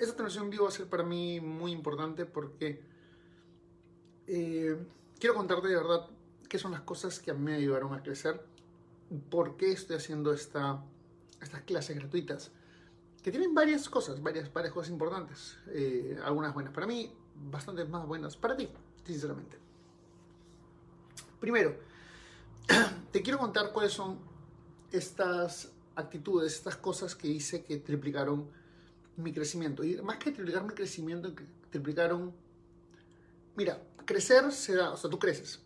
Esta 0.00 0.16
transmisión 0.16 0.48
vivo 0.48 0.64
va 0.64 0.70
a 0.70 0.72
ser 0.72 0.88
para 0.88 1.02
mí 1.02 1.40
muy 1.40 1.72
importante 1.72 2.24
porque 2.24 2.82
eh, 4.26 4.74
quiero 5.18 5.34
contarte 5.34 5.68
de 5.68 5.76
verdad 5.76 6.08
qué 6.48 6.58
son 6.58 6.72
las 6.72 6.80
cosas 6.80 7.20
que 7.20 7.30
a 7.30 7.34
mí 7.34 7.42
me 7.42 7.54
ayudaron 7.56 7.92
a 7.92 8.02
crecer, 8.02 8.42
por 9.28 9.58
qué 9.58 9.72
estoy 9.72 9.96
haciendo 9.96 10.32
esta, 10.32 10.82
estas 11.42 11.60
clases 11.64 11.98
gratuitas, 11.98 12.50
que 13.22 13.30
tienen 13.30 13.54
varias 13.54 13.90
cosas, 13.90 14.22
varias, 14.22 14.50
varias 14.50 14.72
cosas 14.72 14.90
importantes, 14.90 15.58
eh, 15.68 16.18
algunas 16.24 16.54
buenas 16.54 16.72
para 16.72 16.86
mí, 16.86 17.12
bastantes 17.34 17.86
más 17.86 18.06
buenas 18.06 18.38
para 18.38 18.56
ti, 18.56 18.70
sinceramente. 19.04 19.58
Primero, 21.38 21.76
te 23.12 23.20
quiero 23.20 23.38
contar 23.38 23.70
cuáles 23.70 23.92
son 23.92 24.18
estas 24.92 25.72
actitudes, 25.94 26.54
estas 26.54 26.76
cosas 26.76 27.14
que 27.14 27.28
hice 27.28 27.62
que 27.64 27.76
triplicaron 27.76 28.48
mi 29.16 29.32
crecimiento. 29.32 29.84
Y 29.84 30.00
más 30.02 30.18
que 30.18 30.32
triplicar 30.32 30.64
mi 30.64 30.74
crecimiento, 30.74 31.32
triplicaron... 31.70 32.32
Mira, 33.56 33.82
crecer 34.04 34.50
se 34.52 34.74
da, 34.74 34.92
o 34.92 34.96
sea, 34.96 35.10
tú 35.10 35.18
creces, 35.18 35.60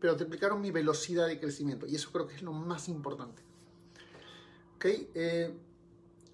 pero 0.00 0.16
triplicaron 0.16 0.60
mi 0.60 0.70
velocidad 0.70 1.26
de 1.26 1.38
crecimiento. 1.38 1.86
Y 1.86 1.94
eso 1.94 2.10
creo 2.12 2.26
que 2.26 2.34
es 2.34 2.42
lo 2.42 2.52
más 2.52 2.88
importante. 2.88 3.42
¿Ok? 4.76 4.86
Eh, 5.14 5.54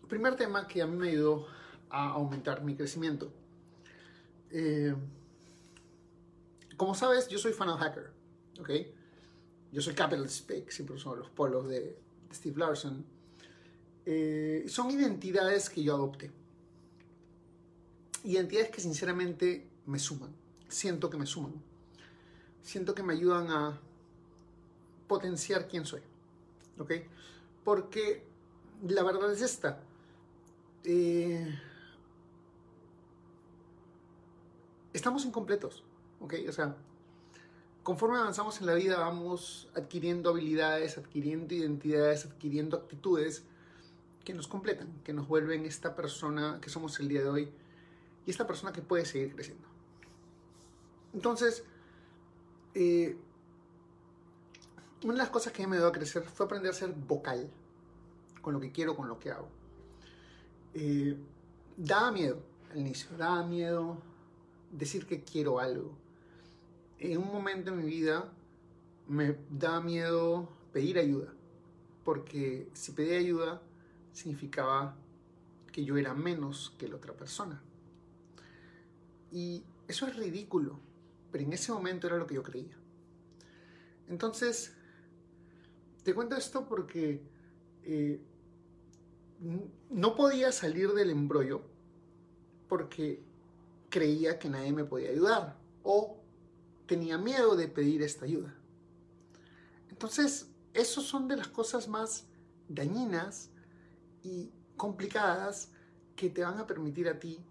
primer 0.09 0.37
tema 0.37 0.67
que 0.67 0.83
a 0.83 0.87
mí 0.87 0.97
me 0.97 1.09
ayudó 1.09 1.47
a 1.91 2.11
aumentar 2.11 2.63
mi 2.63 2.75
crecimiento. 2.75 3.33
Eh, 4.51 4.95
como 6.77 6.95
sabes, 6.95 7.29
yo 7.29 7.39
soy 7.39 7.53
fan 7.53 7.69
de 7.69 7.75
Hacker. 7.75 8.11
¿Ok? 8.61 8.71
Yo 9.73 9.83
soy 9.83 9.95
Capital 9.95 10.29
Speak, 10.29 10.71
siempre 10.71 10.99
son 10.99 11.19
los 11.19 11.31
polos 11.31 11.69
de, 11.69 11.99
Steve 12.33 12.59
Larson. 12.59 13.05
Eh, 14.07 14.65
son 14.69 14.91
identidades 14.91 15.69
que 15.69 15.83
yo 15.83 15.95
adopté 15.95 16.31
identidades 18.29 18.71
que 18.71 18.81
sinceramente 18.81 19.67
me 19.87 19.99
suman. 19.99 20.31
Siento 20.69 21.09
que 21.09 21.17
me 21.17 21.25
suman. 21.25 21.55
Siento 22.63 22.95
que 22.95 23.03
me 23.03 23.15
ayudan 23.15 23.51
a 23.51 23.81
potenciar 25.07 25.67
quién 25.67 25.87
soy. 25.87 26.03
¿Ok? 26.79 26.93
Porque 27.65 28.23
la 28.87 29.03
verdad 29.03 29.33
es 29.33 29.41
esta. 29.41 29.81
Eh, 30.85 31.59
estamos 34.93 35.25
incompletos. 35.25 35.83
¿Ok? 36.21 36.35
O 36.51 36.53
sea, 36.53 36.77
conforme 37.83 38.19
avanzamos 38.19 38.61
en 38.61 38.67
la 38.67 38.75
vida 38.75 38.99
vamos 38.99 39.71
adquiriendo 39.75 40.29
habilidades, 40.29 40.99
adquiriendo 40.99 41.55
identidades, 41.55 42.27
adquiriendo 42.27 42.77
actitudes 42.77 43.45
que 44.23 44.35
nos 44.35 44.47
completan, 44.49 44.93
que 45.03 45.15
nos 45.15 45.27
vuelven 45.27 45.65
esta 45.65 45.97
persona 45.97 46.59
que 46.61 46.69
somos 46.69 47.01
el 47.01 47.09
día 47.09 47.23
de 47.23 47.31
hoy 47.31 47.53
y 48.29 48.31
esta 48.31 48.47
persona 48.47 48.75
que 48.75 48.83
puede 48.83 49.07
seguir 49.07 49.35
creciendo. 49.35 49.67
Entonces, 51.15 51.65
eh, 52.75 53.17
una 55.03 55.15
de 55.15 55.19
las 55.21 55.31
cosas 55.31 55.55
que 55.55 55.67
me 55.67 55.79
dio 55.79 55.87
a 55.87 55.93
crecer 55.93 56.25
fue 56.25 56.45
aprender 56.45 56.71
a 56.71 56.75
ser 56.75 56.93
vocal 56.93 57.51
con 58.43 58.53
lo 58.53 58.61
que 58.61 58.71
quiero, 58.71 58.95
con 58.95 59.09
lo 59.09 59.19
que 59.19 59.31
hago. 59.31 59.49
Eh, 60.75 61.17
daba 61.79 62.13
miedo 62.13 62.43
al 62.71 62.81
inicio, 62.81 63.09
daba 63.17 63.47
miedo 63.47 63.97
decir 64.73 65.07
que 65.07 65.25
quiero 65.25 65.59
algo. 65.59 65.97
En 66.99 67.17
un 67.17 67.33
momento 67.33 67.71
en 67.71 67.79
mi 67.79 67.87
vida 67.87 68.31
me 69.07 69.39
daba 69.49 69.81
miedo 69.81 70.51
pedir 70.75 70.99
ayuda, 70.99 71.33
porque 72.05 72.69
si 72.75 72.93
pedía 72.93 73.21
ayuda 73.21 73.63
significaba 74.13 74.97
que 75.73 75.83
yo 75.83 75.97
era 75.97 76.13
menos 76.13 76.75
que 76.77 76.89
la 76.89 76.97
otra 76.97 77.15
persona. 77.15 77.63
Y 79.33 79.65
eso 79.87 80.07
es 80.07 80.17
ridículo, 80.17 80.79
pero 81.31 81.45
en 81.45 81.53
ese 81.53 81.73
momento 81.73 82.07
era 82.07 82.17
lo 82.17 82.27
que 82.27 82.35
yo 82.35 82.43
creía. 82.43 82.77
Entonces, 84.09 84.75
te 86.03 86.15
cuento 86.15 86.37
esto 86.37 86.67
porque 86.67 87.23
eh, 87.85 88.21
no 89.91 90.15
podía 90.15 90.53
salir 90.53 90.93
del 90.93 91.11
embrollo 91.11 91.63
porque 92.69 93.23
creía 93.89 94.39
que 94.39 94.49
nadie 94.49 94.73
me 94.73 94.85
podía 94.85 95.11
ayudar 95.11 95.57
o 95.83 96.19
tenía 96.87 97.19
miedo 97.19 97.57
de 97.57 97.69
pedir 97.69 98.03
esta 98.03 98.25
ayuda. 98.25 98.55
Entonces, 99.91 100.49
esos 100.75 101.05
son 101.05 101.29
de 101.29 101.37
las 101.37 101.49
cosas 101.49 101.89
más 101.89 102.27
dañinas 102.69 103.51
y 104.23 104.51
complicadas 104.77 105.71
que 106.17 106.31
te 106.31 106.43
van 106.43 106.59
a 106.59 106.67
permitir 106.67 107.09
a 107.09 107.19
ti 107.19 107.45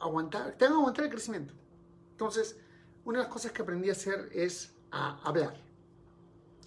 aguantar, 0.00 0.52
te 0.58 0.66
aguantar 0.66 1.04
el 1.04 1.10
crecimiento. 1.10 1.54
Entonces, 2.12 2.58
una 3.04 3.18
de 3.18 3.24
las 3.24 3.32
cosas 3.32 3.52
que 3.52 3.62
aprendí 3.62 3.88
a 3.88 3.92
hacer 3.92 4.28
es 4.32 4.74
a 4.90 5.20
hablar. 5.22 5.54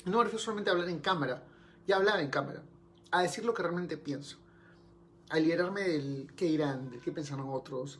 No 0.05 0.17
me 0.17 0.23
refiero 0.23 0.39
solamente 0.39 0.69
a 0.69 0.73
hablar 0.73 0.89
en 0.89 0.99
cámara, 0.99 1.43
ya 1.87 1.97
hablar 1.97 2.19
en 2.19 2.29
cámara, 2.29 2.63
a 3.11 3.21
decir 3.21 3.45
lo 3.45 3.53
que 3.53 3.61
realmente 3.61 3.97
pienso, 3.97 4.37
a 5.29 5.39
liberarme 5.39 5.81
del 5.81 6.31
qué 6.35 6.45
dirán, 6.45 6.89
del 6.89 7.01
qué 7.01 7.11
pensarán 7.11 7.47
otros, 7.49 7.99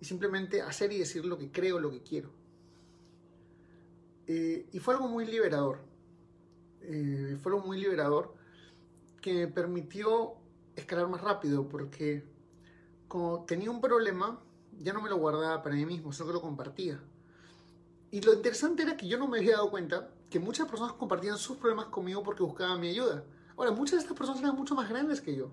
y 0.00 0.04
simplemente 0.04 0.62
hacer 0.62 0.92
y 0.92 0.98
decir 0.98 1.24
lo 1.24 1.38
que 1.38 1.50
creo, 1.50 1.78
lo 1.78 1.90
que 1.90 2.02
quiero. 2.02 2.30
Eh, 4.26 4.66
y 4.72 4.78
fue 4.78 4.94
algo 4.94 5.08
muy 5.08 5.26
liberador. 5.26 5.78
Eh, 6.80 7.38
fue 7.42 7.52
algo 7.52 7.66
muy 7.66 7.78
liberador 7.78 8.34
que 9.20 9.32
me 9.34 9.46
permitió 9.48 10.34
escalar 10.76 11.08
más 11.08 11.20
rápido 11.20 11.68
porque 11.68 12.24
como 13.08 13.44
tenía 13.44 13.70
un 13.70 13.80
problema, 13.80 14.40
ya 14.80 14.92
no 14.92 15.00
me 15.00 15.08
lo 15.08 15.16
guardaba 15.16 15.62
para 15.62 15.74
mí 15.74 15.86
mismo, 15.86 16.12
sino 16.12 16.26
que 16.26 16.32
lo 16.34 16.40
compartía. 16.40 17.00
Y 18.10 18.20
lo 18.20 18.32
interesante 18.32 18.82
era 18.82 18.96
que 18.96 19.08
yo 19.08 19.18
no 19.18 19.26
me 19.26 19.38
había 19.38 19.56
dado 19.56 19.70
cuenta 19.70 20.10
que 20.30 20.38
muchas 20.38 20.68
personas 20.68 20.92
compartían 20.92 21.36
sus 21.36 21.56
problemas 21.56 21.86
conmigo 21.86 22.22
porque 22.22 22.42
buscaban 22.42 22.80
mi 22.80 22.88
ayuda. 22.88 23.24
Ahora, 23.56 23.72
muchas 23.72 23.94
de 23.94 23.98
estas 24.02 24.16
personas 24.16 24.40
eran 24.40 24.56
mucho 24.56 24.74
más 24.74 24.88
grandes 24.88 25.20
que 25.20 25.34
yo, 25.34 25.50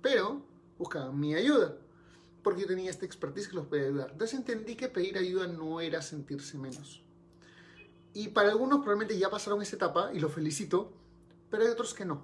pero 0.00 0.42
buscaban 0.78 1.18
mi 1.18 1.34
ayuda, 1.34 1.76
porque 2.42 2.62
yo 2.62 2.66
tenía 2.66 2.90
esta 2.90 3.06
expertise 3.06 3.48
que 3.48 3.56
los 3.56 3.66
podía 3.66 3.84
ayudar. 3.84 4.10
Entonces 4.12 4.38
entendí 4.38 4.76
que 4.76 4.88
pedir 4.88 5.18
ayuda 5.18 5.46
no 5.46 5.80
era 5.80 6.02
sentirse 6.02 6.58
menos. 6.58 7.02
Y 8.14 8.28
para 8.28 8.50
algunos 8.50 8.80
probablemente 8.80 9.18
ya 9.18 9.30
pasaron 9.30 9.62
esa 9.62 9.76
etapa 9.76 10.12
y 10.12 10.20
los 10.20 10.32
felicito, 10.32 10.92
pero 11.50 11.64
hay 11.64 11.70
otros 11.70 11.94
que 11.94 12.04
no. 12.04 12.22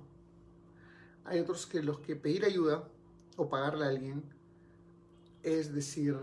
Hay 1.24 1.40
otros 1.40 1.66
que 1.66 1.82
los 1.82 2.00
que 2.00 2.16
pedir 2.16 2.44
ayuda 2.44 2.88
o 3.36 3.48
pagarle 3.48 3.84
a 3.84 3.88
alguien 3.88 4.24
es 5.42 5.72
decir, 5.74 6.16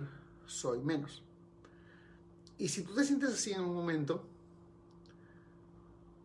soy 0.46 0.80
menos. 0.80 1.24
Y 2.58 2.70
si 2.70 2.84
tú 2.84 2.94
te 2.94 3.04
sientes 3.04 3.32
así 3.32 3.52
en 3.52 3.62
un 3.62 3.76
momento, 3.76 4.24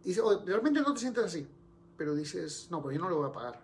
y 0.04 0.14
realmente 0.14 0.80
no 0.80 0.94
te 0.94 1.00
sientes 1.00 1.24
así, 1.24 1.46
pero 1.96 2.14
dices, 2.14 2.68
no, 2.70 2.80
pues 2.82 2.96
yo 2.96 3.02
no 3.02 3.10
lo 3.10 3.16
voy 3.16 3.28
a 3.28 3.32
pagar. 3.32 3.60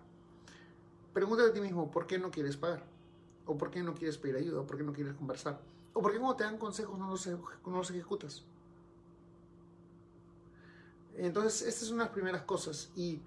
Pregúntate 1.13 1.49
a 1.49 1.53
ti 1.53 1.61
mismo, 1.61 1.89
¿por 1.89 2.05
qué 2.05 2.19
no 2.19 2.29
quieres 2.29 2.57
pagar? 2.57 2.83
¿O 3.45 3.57
por 3.57 3.71
qué 3.71 3.81
no 3.81 3.95
quieres 3.95 4.17
pedir 4.17 4.35
ayuda? 4.35 4.61
¿O 4.61 4.67
por 4.67 4.77
qué 4.77 4.83
no 4.83 4.93
quieres 4.93 5.15
conversar? 5.15 5.59
¿O 5.93 6.01
por 6.01 6.11
qué 6.11 6.19
cuando 6.19 6.35
te 6.35 6.43
dan 6.43 6.57
consejos 6.57 6.99
no 6.99 7.09
los, 7.09 7.25
no 7.27 7.77
los 7.77 7.89
ejecutas? 7.89 8.43
Entonces, 11.15 11.67
estas 11.67 11.87
son 11.87 11.97
las 11.97 12.09
primeras 12.09 12.43
cosas. 12.43 12.91
Y 12.95 13.19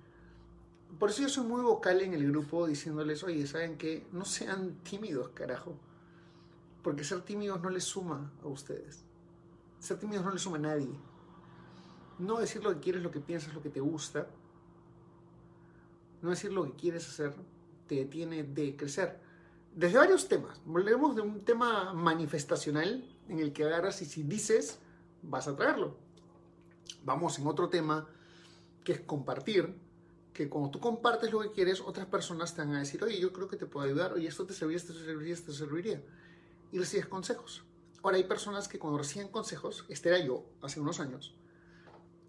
por 0.98 1.10
eso 1.10 1.22
yo 1.22 1.28
soy 1.28 1.46
muy 1.46 1.62
vocal 1.62 2.00
en 2.02 2.14
el 2.14 2.30
grupo 2.30 2.66
diciéndoles, 2.66 3.24
oye, 3.24 3.46
¿saben 3.46 3.76
qué? 3.76 4.06
No 4.12 4.24
sean 4.24 4.76
tímidos, 4.84 5.30
carajo. 5.30 5.74
Porque 6.82 7.04
ser 7.04 7.22
tímidos 7.22 7.60
no 7.60 7.70
les 7.70 7.84
suma 7.84 8.32
a 8.42 8.48
ustedes. 8.48 9.04
Ser 9.78 9.98
tímidos 9.98 10.24
no 10.24 10.30
les 10.30 10.42
suma 10.42 10.56
a 10.56 10.60
nadie. 10.60 10.90
No 12.18 12.38
decir 12.38 12.62
lo 12.62 12.74
que 12.74 12.80
quieres, 12.80 13.02
lo 13.02 13.10
que 13.10 13.20
piensas, 13.20 13.54
lo 13.54 13.62
que 13.62 13.70
te 13.70 13.80
gusta. 13.80 14.26
No 16.22 16.30
decir 16.30 16.52
lo 16.52 16.64
que 16.64 16.72
quieres 16.72 17.08
hacer 17.08 17.34
te 17.86 17.96
detiene 17.96 18.44
de 18.44 18.76
crecer. 18.76 19.18
Desde 19.74 19.98
varios 19.98 20.28
temas. 20.28 20.60
Volvemos 20.64 21.16
de 21.16 21.22
un 21.22 21.44
tema 21.44 21.92
manifestacional 21.92 23.04
en 23.28 23.38
el 23.38 23.52
que 23.52 23.64
agarras 23.64 24.02
y 24.02 24.04
si 24.04 24.22
dices, 24.22 24.78
vas 25.22 25.48
a 25.48 25.56
traerlo. 25.56 25.96
Vamos 27.04 27.38
en 27.38 27.46
otro 27.46 27.68
tema 27.68 28.08
que 28.84 28.92
es 28.92 29.00
compartir, 29.00 29.74
que 30.32 30.48
cuando 30.48 30.70
tú 30.70 30.80
compartes 30.80 31.32
lo 31.32 31.40
que 31.40 31.52
quieres, 31.52 31.80
otras 31.80 32.06
personas 32.06 32.54
te 32.54 32.62
van 32.62 32.74
a 32.74 32.80
decir, 32.80 33.02
oye, 33.02 33.18
yo 33.18 33.32
creo 33.32 33.48
que 33.48 33.56
te 33.56 33.66
puedo 33.66 33.86
ayudar, 33.86 34.12
oye, 34.12 34.28
esto 34.28 34.46
te 34.46 34.54
serviría, 34.54 34.78
esto 34.78 34.92
te 34.92 35.04
serviría, 35.04 35.34
esto 35.34 35.52
te 35.52 35.58
serviría. 35.58 36.02
Y 36.72 36.78
recibes 36.78 37.06
consejos. 37.06 37.64
Ahora 38.02 38.16
hay 38.16 38.24
personas 38.24 38.68
que 38.68 38.78
cuando 38.78 38.98
reciben 38.98 39.28
consejos, 39.28 39.84
este 39.88 40.08
era 40.08 40.18
yo 40.24 40.44
hace 40.62 40.80
unos 40.80 41.00
años, 41.00 41.34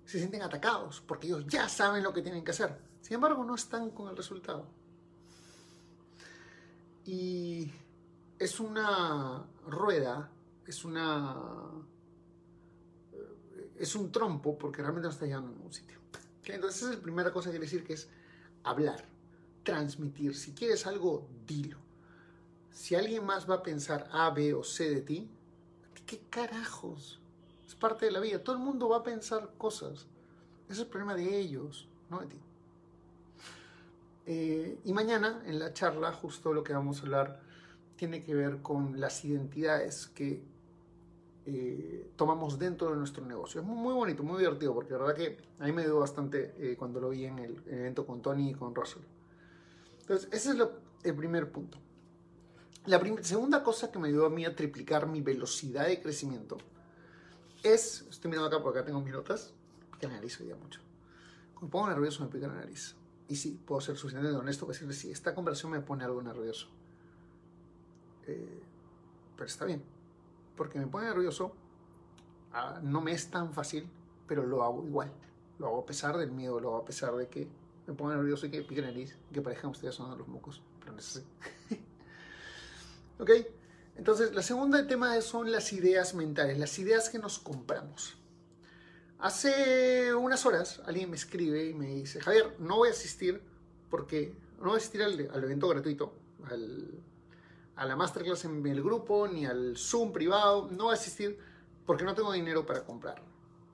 se 0.06 0.18
sienten 0.18 0.42
atacados 0.42 1.02
porque 1.02 1.28
ellos 1.28 1.46
ya 1.48 1.70
saben 1.70 2.04
lo 2.04 2.14
que 2.14 2.22
tienen 2.22 2.44
que 2.44 2.52
hacer. 2.52 2.78
Sin 3.02 3.16
embargo, 3.16 3.44
no 3.44 3.56
están 3.56 3.92
con 3.92 4.10
el 4.10 4.18
resultado. 4.18 4.68
Y 7.06 7.72
es 8.38 8.60
una 8.60 9.46
rueda, 9.66 10.30
es 10.68 10.84
una 10.84 11.36
es 13.82 13.96
un 13.96 14.12
trompo 14.12 14.58
porque 14.58 14.82
realmente 14.82 15.08
no 15.08 15.12
está 15.12 15.26
llegando 15.26 15.48
a 15.48 15.52
ningún 15.52 15.74
sitio. 15.74 15.98
Entonces, 16.46 16.82
esa 16.82 16.92
es 16.92 16.98
la 16.98 17.04
primera 17.04 17.32
cosa 17.32 17.50
que 17.50 17.58
quiere 17.58 17.66
decir 17.66 17.84
que 17.84 17.94
es 17.94 18.10
hablar, 18.64 19.06
transmitir. 19.64 20.36
Si 20.36 20.54
quieres 20.54 20.86
algo, 20.86 21.28
dilo. 21.48 21.78
Si 22.72 22.96
alguien 22.96 23.26
más 23.26 23.50
va 23.50 23.56
a 23.56 23.64
pensar 23.64 24.08
A, 24.12 24.30
B 24.30 24.54
o 24.54 24.64
C 24.64 24.90
de 24.90 25.02
ti, 25.02 25.30
¿qué 26.06 26.22
carajos? 26.30 27.20
Es 27.68 27.76
parte 27.76 28.06
de 28.06 28.12
la 28.12 28.20
vida. 28.20 28.44
Todo 28.44 28.56
el 28.56 28.62
mundo 28.62 28.90
va 28.90 28.98
a 28.98 29.04
pensar 29.04 29.52
cosas. 29.58 30.08
Ese 30.66 30.74
es 30.74 30.80
el 30.80 30.88
problema 30.88 31.16
de 31.16 31.38
ellos, 31.38 31.88
no 32.10 32.20
de 32.22 32.28
ti. 32.28 32.38
Eh, 34.26 34.80
y 34.86 34.94
mañana, 34.94 35.42
en 35.46 35.60
la 35.60 35.74
charla, 35.74 36.14
justo 36.14 36.54
lo 36.54 36.64
que 36.64 36.74
vamos 36.74 37.00
a 37.00 37.02
hablar 37.04 37.40
tiene 37.96 38.24
que 38.24 38.34
ver 38.34 38.62
con 38.62 39.00
las 39.00 39.24
identidades 39.26 40.08
que 40.08 40.42
eh, 41.46 42.10
tomamos 42.16 42.58
dentro 42.58 42.92
de 42.92 42.98
nuestro 42.98 43.26
negocio. 43.26 43.62
Es 43.62 43.68
muy, 43.68 43.94
bonito, 43.94 44.24
muy 44.24 44.40
divertido, 44.40 44.74
porque 44.74 44.94
la 44.94 45.00
verdad 45.00 45.16
que 45.16 45.38
a 45.60 45.66
mí 45.66 45.72
me 45.72 45.84
dio 45.84 46.00
bastante 46.00 46.54
eh, 46.58 46.76
cuando 46.78 47.00
lo 47.00 47.10
vi 47.10 47.26
en 47.26 47.40
el, 47.40 47.62
evento 47.68 48.06
con 48.06 48.22
Tony 48.22 48.52
y 48.52 48.54
con 48.54 48.74
Russell. 48.74 49.04
Entonces, 50.02 50.30
ese 50.32 50.52
es 50.52 50.58
el 51.04 51.16
primer 51.16 51.52
punto. 51.52 51.78
La 52.86 53.00
segunda 53.22 53.64
cosa 53.64 53.92
que 53.92 54.00
me 54.00 54.08
ayudó 54.08 54.26
a 54.26 54.30
mí 54.30 54.46
a 54.46 54.56
triplicar 54.56 55.08
mi 55.08 55.22
velocidad 55.22 55.88
de 55.88 56.02
crecimiento 56.02 56.58
es, 57.64 58.08
estoy 58.10 58.32
mirando 58.32 58.48
acá 58.48 58.64
porque 58.64 58.80
acá 58.80 58.88
tengo 58.88 59.02
mis 59.02 59.14
notas, 59.14 59.54
pica 59.92 60.08
la 60.08 60.16
nariz 60.16 60.40
hoy 60.40 60.48
día 60.48 60.56
mucho. 60.56 60.82
Cuando 61.54 61.68
me 61.68 61.72
pongo 61.72 61.90
nervioso 61.90 62.24
me 62.24 62.30
pica 62.30 62.48
la 62.48 62.56
nariz. 62.56 62.96
Y 63.28 63.36
sí, 63.36 63.60
puedo 63.66 63.80
ser 63.82 63.96
suficientemente 63.98 64.40
honesto 64.40 64.66
para 64.66 64.74
decirle, 64.74 64.94
sí, 64.94 65.12
esta 65.12 65.36
conversación 65.36 65.72
me 65.72 65.82
pone 65.82 66.04
algo 66.04 66.22
nervioso. 66.22 66.68
Eh, 68.26 68.64
pero 69.36 69.48
está 69.48 69.66
bien 69.66 69.84
porque 70.62 70.78
me 70.78 70.86
pone 70.86 71.08
nervioso. 71.08 71.54
Ah, 72.54 72.80
no 72.84 73.02
me 73.02 73.14
es 73.14 73.32
tan 73.32 73.52
fácil, 73.52 73.90
pero 74.28 74.46
lo 74.46 74.62
hago 74.62 74.86
igual. 74.86 75.12
Lo 75.58 75.66
hago 75.66 75.80
a 75.80 75.86
pesar 75.88 76.18
del 76.18 76.32
miedo, 76.32 76.60
lo 76.60 76.70
hago 76.70 76.78
a 76.84 76.86
pesar 76.86 77.16
de 77.16 77.28
que 77.28 77.48
me 77.88 77.96
ponga 77.96 78.16
nervioso 78.16 78.46
y 78.46 78.52
que 78.52 78.62
pique 78.62 78.82
nariz, 78.82 79.18
que 79.34 79.42
parezcan 79.42 79.72
ustedes 79.72 79.96
sonando 79.96 80.18
los 80.18 80.28
mocos. 80.28 80.62
Pero 80.80 80.92
no 80.92 81.00
es 81.00 81.18
así. 81.18 81.26
ok, 83.22 83.30
entonces 83.96 84.34
la 84.34 84.42
segunda 84.42 84.88
tema 84.88 85.20
son 85.22 85.52
las 85.52 85.72
ideas 85.74 86.16
mentales, 86.16 86.58
las 86.58 86.78
ideas 86.80 87.10
que 87.10 87.20
nos 87.20 87.40
compramos. 87.40 88.18
Hace 89.20 90.16
unas 90.16 90.46
horas 90.48 90.82
alguien 90.86 91.12
me 91.12 91.16
escribe 91.16 91.70
y 91.70 91.74
me 91.76 91.88
dice, 91.88 92.20
Javier, 92.20 92.56
no 92.58 92.78
voy 92.78 92.90
a 92.90 92.92
asistir 92.92 93.42
porque 93.92 94.36
no 94.58 94.70
voy 94.70 94.76
a 94.76 94.78
asistir 94.78 95.04
al, 95.04 95.20
evento 95.20 95.68
gratuito, 95.68 96.16
a 97.76 97.86
la 97.86 97.96
masterclass 97.96 98.46
en 98.46 98.66
el 98.66 98.82
grupo, 98.82 99.28
ni 99.28 99.46
al 99.46 99.78
Zoom 99.78 100.12
privado, 100.12 100.68
no 100.72 100.86
voy 100.86 100.94
a 100.94 100.98
asistir 100.98 101.38
porque 101.86 102.04
no 102.04 102.16
tengo 102.16 102.32
dinero 102.32 102.66
para 102.66 102.84
comprar 102.84 103.22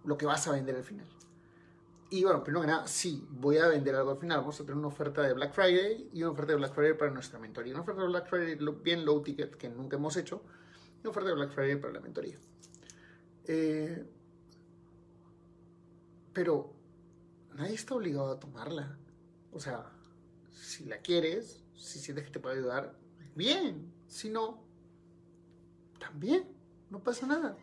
lo 0.03 0.17
que 0.17 0.25
vas 0.25 0.45
a 0.47 0.51
vender 0.51 0.75
al 0.75 0.83
final. 0.83 1.07
Y 2.09 2.23
bueno, 2.23 2.41
primero 2.41 2.61
que 2.61 2.67
nada, 2.67 2.87
sí, 2.87 3.27
voy 3.29 3.57
a 3.57 3.67
vender 3.67 3.95
algo 3.95 4.11
al 4.11 4.17
final. 4.17 4.39
Vamos 4.39 4.59
a 4.59 4.63
tener 4.63 4.77
una 4.77 4.87
oferta 4.87 5.21
de 5.23 5.33
Black 5.33 5.53
Friday 5.53 6.09
y 6.13 6.23
una 6.23 6.31
oferta 6.31 6.53
de 6.53 6.57
Black 6.57 6.73
Friday 6.73 6.97
para 6.97 7.11
nuestra 7.11 7.37
mentoría. 7.37 7.73
Una 7.73 7.81
oferta 7.81 8.01
de 8.01 8.07
Black 8.07 8.29
Friday 8.29 8.57
bien 8.81 9.05
low 9.05 9.21
ticket 9.21 9.55
que 9.55 9.67
nunca 9.69 9.97
hemos 9.97 10.15
hecho 10.15 10.41
y 10.97 11.01
una 11.01 11.09
oferta 11.09 11.29
de 11.29 11.35
Black 11.35 11.51
Friday 11.51 11.75
para 11.75 11.93
la 11.93 11.99
mentoría. 11.99 12.37
Eh, 13.45 14.05
pero 16.31 16.73
nadie 17.55 17.75
está 17.75 17.95
obligado 17.95 18.31
a 18.31 18.39
tomarla. 18.39 18.97
O 19.51 19.59
sea, 19.59 19.91
si 20.53 20.85
la 20.85 20.99
quieres, 20.99 21.61
si 21.75 21.99
sientes 21.99 22.25
que 22.25 22.31
te 22.31 22.39
puede 22.39 22.57
ayudar, 22.57 22.95
bien. 23.35 23.91
Si 24.07 24.29
no, 24.29 24.63
también, 25.99 26.45
no 26.89 27.03
pasa 27.03 27.27
nada. 27.27 27.57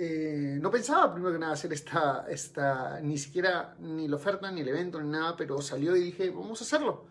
Eh, 0.00 0.60
no 0.60 0.70
pensaba 0.70 1.12
primero 1.12 1.32
que 1.32 1.40
nada 1.40 1.54
hacer 1.54 1.72
esta, 1.72 2.24
esta, 2.28 3.00
ni 3.00 3.18
siquiera 3.18 3.74
ni 3.80 4.06
la 4.06 4.14
oferta, 4.14 4.48
ni 4.48 4.60
el 4.60 4.68
evento, 4.68 5.02
ni 5.02 5.08
nada, 5.08 5.36
pero 5.36 5.60
salió 5.60 5.96
y 5.96 6.00
dije, 6.00 6.30
vamos 6.30 6.60
a 6.60 6.64
hacerlo. 6.64 7.06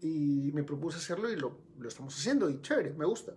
Y 0.00 0.52
me 0.54 0.62
propuse 0.62 0.98
hacerlo 0.98 1.28
y 1.32 1.34
lo, 1.34 1.58
lo 1.80 1.88
estamos 1.88 2.16
haciendo 2.16 2.48
y 2.48 2.62
chévere, 2.62 2.92
me 2.92 3.04
gusta. 3.06 3.32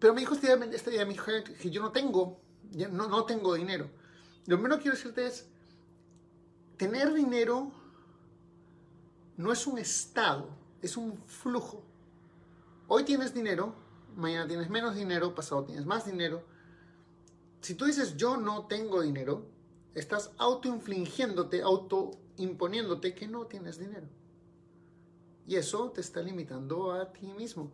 Pero 0.00 0.12
me 0.12 0.22
dijo 0.22 0.34
este 0.34 0.48
día, 0.48 0.66
este 0.72 0.90
día 0.90 1.06
me 1.06 1.14
que 1.14 1.70
yo 1.70 1.80
no 1.80 1.92
tengo, 1.92 2.40
no, 2.90 3.06
no 3.06 3.24
tengo 3.24 3.54
dinero. 3.54 3.88
Lo 4.46 4.56
primero 4.56 4.78
que 4.78 4.82
quiero 4.82 4.96
decirte 4.96 5.24
es, 5.24 5.46
tener 6.76 7.14
dinero 7.14 7.70
no 9.36 9.52
es 9.52 9.68
un 9.68 9.78
estado, 9.78 10.48
es 10.82 10.96
un 10.96 11.16
flujo. 11.16 11.84
Hoy 12.88 13.04
tienes 13.04 13.32
dinero, 13.32 13.83
mañana 14.16 14.46
tienes 14.46 14.70
menos 14.70 14.94
dinero, 14.94 15.34
pasado 15.34 15.64
tienes 15.64 15.86
más 15.86 16.06
dinero. 16.06 16.44
Si 17.60 17.74
tú 17.74 17.86
dices 17.86 18.16
yo 18.16 18.36
no 18.36 18.66
tengo 18.66 19.02
dinero, 19.02 19.46
estás 19.94 20.32
autoinfligiéndote, 20.38 21.62
autoimponiéndote 21.62 23.14
que 23.14 23.28
no 23.28 23.46
tienes 23.46 23.78
dinero. 23.78 24.06
Y 25.46 25.56
eso 25.56 25.90
te 25.90 26.00
está 26.00 26.22
limitando 26.22 26.92
a 26.92 27.12
ti 27.12 27.26
mismo. 27.26 27.70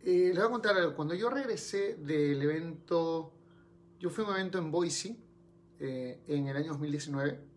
Eh, 0.00 0.30
les 0.32 0.36
voy 0.36 0.46
a 0.46 0.50
contar 0.50 0.76
algo. 0.76 0.94
Cuando 0.94 1.14
yo 1.14 1.30
regresé 1.30 1.96
del 1.96 2.40
evento, 2.42 3.32
yo 3.98 4.10
fui 4.10 4.24
a 4.24 4.28
un 4.28 4.34
evento 4.34 4.58
en 4.58 4.70
Boise 4.70 5.16
eh, 5.80 6.22
en 6.26 6.46
el 6.46 6.56
año 6.56 6.72
2019 6.72 7.48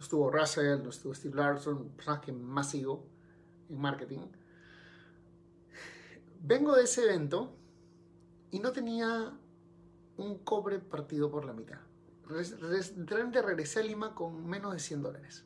estuvo 0.00 0.30
Russell, 0.30 0.86
estuvo 0.88 1.14
Steve 1.14 1.36
Larson, 1.36 1.90
personas 1.90 2.20
que 2.20 2.32
más 2.32 2.70
sigo 2.70 3.06
en 3.68 3.80
marketing. 3.80 4.20
Vengo 6.40 6.74
de 6.76 6.84
ese 6.84 7.04
evento 7.04 7.54
y 8.50 8.60
no 8.60 8.72
tenía 8.72 9.32
un 10.16 10.38
cobre 10.38 10.78
partido 10.78 11.30
por 11.30 11.44
la 11.44 11.52
mitad. 11.52 11.78
Realmente 12.26 13.42
regresé 13.42 13.80
a 13.80 13.82
Lima 13.82 14.14
con 14.14 14.46
menos 14.46 14.72
de 14.72 14.80
100 14.80 15.02
dólares. 15.02 15.44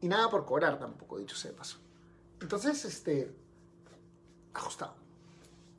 Y 0.00 0.08
nada 0.08 0.28
por 0.30 0.44
cobrar 0.44 0.78
tampoco, 0.78 1.18
dicho 1.18 1.36
sea 1.36 1.50
de 1.50 1.56
paso. 1.56 1.78
Entonces, 2.40 2.84
este, 2.84 3.34
ajustado. 4.52 4.94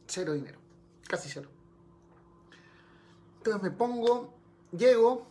Cero 0.08 0.34
dinero. 0.34 0.60
Casi 1.08 1.30
cero. 1.30 1.50
Entonces 3.38 3.62
me 3.62 3.72
pongo, 3.72 4.34
llego, 4.72 5.28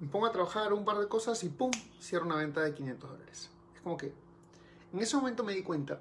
me 0.00 0.08
pongo 0.08 0.26
a 0.26 0.32
trabajar 0.32 0.72
un 0.72 0.84
par 0.84 0.98
de 0.98 1.06
cosas 1.06 1.42
y 1.44 1.48
¡pum! 1.48 1.70
cierro 2.00 2.26
una 2.26 2.36
venta 2.36 2.60
de 2.62 2.74
500 2.74 3.10
dólares. 3.10 3.50
Es 3.74 3.80
como 3.82 3.96
que 3.96 4.12
en 4.92 4.98
ese 4.98 5.16
momento 5.16 5.44
me 5.44 5.54
di 5.54 5.62
cuenta 5.62 6.00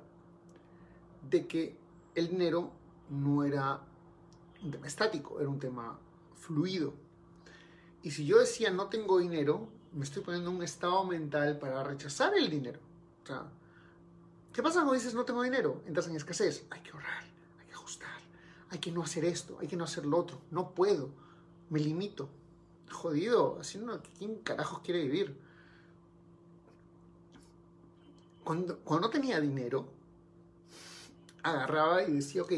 de 1.29 1.47
que 1.47 1.77
el 2.15 2.29
dinero 2.29 2.71
no 3.09 3.43
era 3.43 3.81
un 4.63 4.71
tema 4.71 4.87
estático, 4.87 5.39
era 5.39 5.49
un 5.49 5.59
tema 5.59 5.99
fluido. 6.35 6.93
Y 8.03 8.11
si 8.11 8.25
yo 8.25 8.39
decía 8.39 8.71
no 8.71 8.87
tengo 8.87 9.19
dinero, 9.19 9.69
me 9.93 10.03
estoy 10.03 10.23
poniendo 10.23 10.49
en 10.49 10.57
un 10.57 10.63
estado 10.63 11.03
mental 11.05 11.59
para 11.59 11.83
rechazar 11.83 12.33
el 12.35 12.49
dinero. 12.49 12.79
O 13.23 13.27
sea, 13.27 13.45
¿qué 14.53 14.63
pasa 14.63 14.79
cuando 14.79 14.93
dices 14.93 15.13
no 15.13 15.25
tengo 15.25 15.43
dinero? 15.43 15.83
Entras 15.85 16.07
en 16.07 16.15
escasez. 16.15 16.65
Hay 16.69 16.81
que 16.81 16.91
ahorrar, 16.91 17.23
hay 17.59 17.65
que 17.67 17.73
ajustar, 17.73 18.19
hay 18.69 18.79
que 18.79 18.91
no 18.91 19.03
hacer 19.03 19.25
esto, 19.25 19.57
hay 19.59 19.67
que 19.67 19.77
no 19.77 19.83
hacer 19.83 20.05
lo 20.05 20.17
otro. 20.17 20.41
No 20.49 20.71
puedo, 20.73 21.09
me 21.69 21.79
limito 21.79 22.29
jodido, 22.91 23.57
así 23.59 23.77
no, 23.77 23.99
¿quién 24.17 24.35
carajos 24.37 24.79
quiere 24.79 25.01
vivir? 25.03 25.35
Cuando, 28.43 28.79
cuando 28.79 29.07
no 29.07 29.11
tenía 29.11 29.39
dinero, 29.39 29.87
agarraba 31.43 32.03
y 32.03 32.13
decía, 32.13 32.43
ok, 32.43 32.53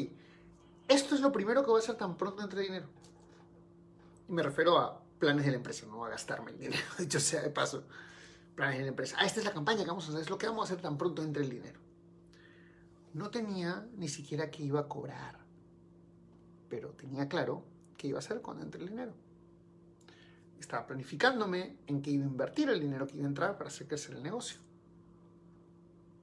esto 0.88 1.16
es 1.16 1.22
lo 1.22 1.32
primero 1.32 1.64
que 1.64 1.70
voy 1.70 1.80
a 1.80 1.84
hacer 1.84 1.96
tan 1.96 2.18
pronto 2.18 2.44
entre 2.44 2.62
dinero. 2.62 2.88
Y 4.28 4.34
me 4.34 4.44
refiero 4.44 4.78
a 4.78 5.02
planes 5.20 5.46
de 5.46 5.52
la 5.52 5.58
empresa, 5.58 5.86
no 5.86 6.06
a 6.06 6.10
gastarme 6.10 6.52
el 6.52 6.60
dinero, 6.60 6.84
dicho 7.00 7.20
sea 7.20 7.42
de 7.42 7.50
paso. 7.50 7.84
Planes 8.56 8.78
de 8.78 8.84
la 8.84 8.90
empresa. 8.90 9.16
Ah, 9.20 9.26
esta 9.26 9.40
es 9.40 9.46
la 9.46 9.54
campaña 9.54 9.84
que 9.84 9.90
vamos 9.90 10.06
a 10.06 10.10
hacer, 10.10 10.22
es 10.22 10.30
lo 10.30 10.38
que 10.38 10.48
vamos 10.48 10.70
a 10.70 10.74
hacer 10.74 10.82
tan 10.82 10.98
pronto 10.98 11.24
entre 11.24 11.44
el 11.44 11.50
dinero. 11.50 11.80
No 13.14 13.30
tenía 13.30 13.88
ni 13.96 14.08
siquiera 14.08 14.50
que 14.52 14.64
iba 14.64 14.82
a 14.82 14.88
cobrar, 14.88 15.40
pero 16.70 16.90
tenía 16.90 17.30
claro 17.30 17.64
que 17.98 18.08
iba 18.08 18.18
a 18.18 18.20
hacer 18.20 18.42
cuando 18.42 18.64
entre 18.64 18.82
el 18.82 18.90
dinero. 18.90 19.14
Estaba 20.60 20.86
planificándome 20.88 21.78
en 21.88 22.02
que 22.02 22.12
iba 22.12 22.24
a 22.24 22.28
invertir 22.28 22.70
el 22.70 22.80
dinero 22.80 23.08
que 23.08 23.18
iba 23.18 23.26
a 23.26 23.30
entrar 23.30 23.58
para 23.58 23.70
hacer 23.70 23.88
crecer 23.88 24.16
el 24.16 24.24
negocio. 24.24 24.60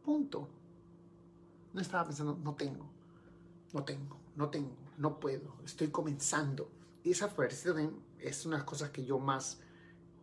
Punto. 0.04 0.48
No 1.72 1.80
estaba 1.80 2.04
pensando, 2.04 2.38
no 2.42 2.54
tengo, 2.54 2.84
no 3.72 3.84
tengo, 3.84 4.16
no 4.36 4.48
tengo, 4.48 4.76
no 4.98 5.20
puedo, 5.20 5.54
estoy 5.64 5.88
comenzando. 5.88 6.68
Y 7.02 7.12
esa 7.12 7.28
frase 7.28 7.70
es 8.18 8.46
una 8.46 8.56
de 8.56 8.60
las 8.60 8.68
cosas 8.68 8.90
que 8.90 9.04
yo 9.04 9.18
más... 9.18 9.60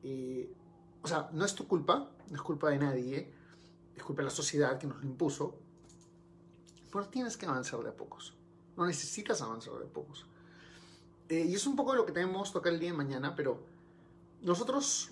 eh, 0.03 0.53
o 1.01 1.07
sea, 1.07 1.29
no 1.31 1.45
es 1.45 1.55
tu 1.55 1.67
culpa, 1.67 2.09
no 2.29 2.35
es 2.35 2.41
culpa 2.41 2.69
de 2.69 2.79
nadie, 2.79 3.33
es 3.95 4.03
culpa 4.03 4.21
de 4.21 4.25
la 4.25 4.33
sociedad 4.33 4.77
que 4.77 4.87
nos 4.87 4.97
lo 4.97 5.05
impuso, 5.05 5.55
pero 6.91 7.07
tienes 7.07 7.37
que 7.37 7.45
avanzar 7.45 7.79
de 7.81 7.89
a 7.89 7.93
pocos. 7.95 8.33
No 8.75 8.85
necesitas 8.85 9.41
avanzar 9.41 9.73
de 9.79 9.85
a 9.85 9.87
pocos. 9.87 10.25
Eh, 11.29 11.45
y 11.45 11.55
es 11.55 11.65
un 11.65 11.75
poco 11.75 11.95
lo 11.95 12.05
que 12.05 12.11
tenemos 12.11 12.51
tocar 12.51 12.73
el 12.73 12.79
día 12.79 12.91
de 12.91 12.97
mañana, 12.97 13.35
pero 13.35 13.63
nosotros 14.41 15.11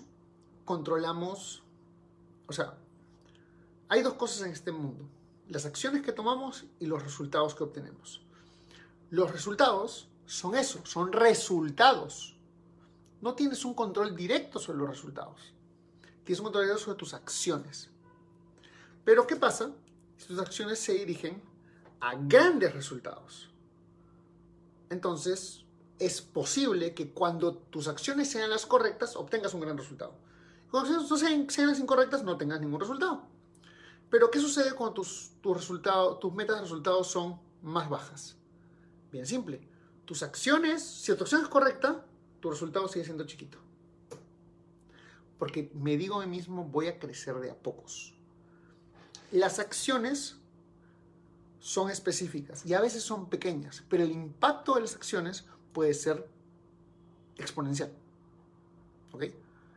controlamos, 0.64 1.62
o 2.46 2.52
sea, 2.52 2.74
hay 3.88 4.02
dos 4.02 4.14
cosas 4.14 4.46
en 4.46 4.52
este 4.52 4.72
mundo, 4.72 5.08
las 5.48 5.66
acciones 5.66 6.02
que 6.02 6.12
tomamos 6.12 6.64
y 6.80 6.86
los 6.86 7.02
resultados 7.02 7.54
que 7.54 7.64
obtenemos. 7.64 8.22
Los 9.10 9.30
resultados 9.30 10.08
son 10.26 10.56
eso, 10.56 10.84
son 10.84 11.12
resultados. 11.12 12.36
No 13.20 13.34
tienes 13.34 13.64
un 13.64 13.74
control 13.74 14.16
directo 14.16 14.58
sobre 14.58 14.78
los 14.78 14.88
resultados. 14.88 15.52
Tienes 16.24 16.40
un 16.40 16.44
control 16.44 16.64
directo 16.64 16.84
sobre 16.84 16.98
tus 16.98 17.14
acciones. 17.14 17.90
Pero 19.04 19.26
¿qué 19.26 19.36
pasa 19.36 19.70
si 20.16 20.26
tus 20.26 20.40
acciones 20.40 20.80
se 20.80 20.94
dirigen 20.94 21.40
a 22.00 22.16
grandes 22.16 22.74
resultados? 22.74 23.48
Entonces, 24.90 25.64
es 25.98 26.20
posible 26.20 26.94
que 26.94 27.10
cuando 27.10 27.54
tus 27.54 27.88
acciones 27.88 28.30
sean 28.30 28.50
las 28.50 28.66
correctas, 28.66 29.16
obtengas 29.16 29.54
un 29.54 29.60
gran 29.60 29.78
resultado. 29.78 30.14
Cuando 30.70 31.16
sean 31.16 31.46
las 31.68 31.78
incorrectas, 31.78 32.24
no 32.24 32.36
tengas 32.36 32.60
ningún 32.60 32.80
resultado. 32.80 33.22
Pero, 34.16 34.30
¿qué 34.30 34.40
sucede 34.40 34.72
cuando 34.72 34.94
tus, 34.94 35.32
tus, 35.42 35.54
resultados, 35.54 36.18
tus 36.20 36.32
metas 36.32 36.56
de 36.56 36.62
resultados 36.62 37.06
son 37.06 37.38
más 37.60 37.90
bajas? 37.90 38.34
Bien 39.12 39.26
simple. 39.26 39.60
Tus 40.06 40.22
acciones, 40.22 40.82
si 40.82 41.14
tu 41.14 41.24
acción 41.24 41.42
es 41.42 41.48
correcta, 41.48 42.02
tu 42.40 42.48
resultado 42.48 42.88
sigue 42.88 43.04
siendo 43.04 43.26
chiquito. 43.26 43.58
Porque 45.38 45.70
me 45.74 45.98
digo 45.98 46.18
a 46.18 46.24
mí 46.24 46.34
mismo, 46.34 46.64
voy 46.64 46.86
a 46.86 46.98
crecer 46.98 47.34
de 47.40 47.50
a 47.50 47.54
pocos. 47.58 48.14
Las 49.32 49.58
acciones 49.58 50.38
son 51.60 51.90
específicas 51.90 52.64
y 52.64 52.72
a 52.72 52.80
veces 52.80 53.02
son 53.02 53.28
pequeñas, 53.28 53.84
pero 53.90 54.02
el 54.02 54.12
impacto 54.12 54.76
de 54.76 54.80
las 54.80 54.94
acciones 54.94 55.44
puede 55.74 55.92
ser 55.92 56.26
exponencial. 57.36 57.92
¿Ok? 59.12 59.24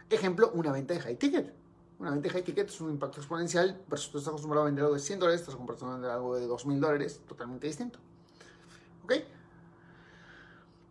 Ejemplo, 0.09 0.49
una 0.53 0.71
venta 0.71 0.93
de 0.93 1.01
high 1.01 1.17
ticket. 1.17 1.58
Una 1.99 2.11
venta 2.11 2.29
high 2.29 2.43
ticket 2.43 2.69
es 2.69 2.79
un 2.79 2.91
impacto 2.91 3.19
exponencial 3.19 3.83
versus 3.89 4.09
tú 4.09 4.17
estás 4.19 4.29
acostumbrado 4.29 4.63
a 4.63 4.65
vender 4.67 4.85
algo 4.85 4.95
de 4.95 5.01
100 5.01 5.19
dólares, 5.19 5.41
estás 5.41 5.55
acostumbrado 5.55 5.85
a 5.85 5.93
vender 5.95 6.11
algo 6.11 6.35
de 6.35 6.47
2.000 6.47 6.79
dólares, 6.79 7.21
totalmente 7.27 7.67
distinto. 7.67 7.99
¿Ok? 9.03 9.15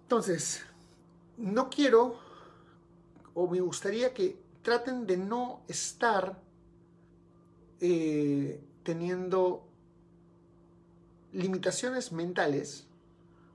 Entonces, 0.02 0.62
no 1.38 1.70
quiero 1.70 2.18
o 3.32 3.48
me 3.48 3.60
gustaría 3.60 4.12
que 4.12 4.38
traten 4.62 5.06
de 5.06 5.16
no 5.16 5.62
estar 5.66 6.42
eh, 7.80 8.62
teniendo 8.82 9.66
limitaciones 11.32 12.12
mentales 12.12 12.86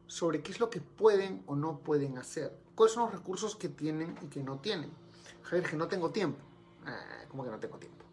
sobre 0.07 0.41
qué 0.41 0.51
es 0.51 0.60
lo 0.60 0.69
que 0.72 0.81
pueden 0.81 1.43
o 1.45 1.55
no 1.55 1.79
pueden 1.79 2.17
hacer. 2.17 2.57
¿Cuáles 2.74 2.93
son 2.93 3.03
los 3.03 3.13
recursos 3.13 3.55
que 3.55 3.69
tienen 3.69 4.17
y 4.24 4.27
que 4.27 4.41
no 4.41 4.60
tienen? 4.60 4.89
Javier, 5.43 5.69
que 5.69 5.75
no 5.75 5.88
tengo 5.88 6.10
tiempo. 6.10 6.52
Ah, 6.86 7.25
¿Cómo 7.30 7.44
que 7.44 7.50
no 7.50 7.60
tengo 7.60 7.78
tiempo? 7.78 8.06